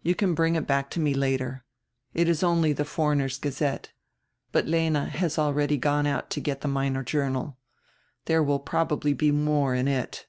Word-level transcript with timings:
You 0.00 0.14
can 0.14 0.32
bring 0.32 0.54
it 0.54 0.66
back 0.66 0.88
to 0.92 1.00
me 1.00 1.12
later. 1.12 1.62
It 2.14 2.30
is 2.30 2.42
only 2.42 2.72
die 2.72 2.82
Foreigners' 2.82 3.36
Gazette, 3.38 3.92
but 4.50 4.64
Lena 4.66 5.04
has 5.04 5.38
already 5.38 5.76
gone 5.76 6.06
out 6.06 6.30
to 6.30 6.40
get 6.40 6.62
die 6.62 6.68
Minor 6.70 7.02
Journal. 7.04 7.58
There 8.24 8.42
will 8.42 8.58
probably 8.60 9.12
be 9.12 9.30
more 9.32 9.74
in 9.74 9.86
it. 9.86 10.26